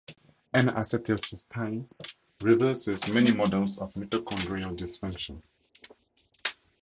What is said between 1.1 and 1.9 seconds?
cysteine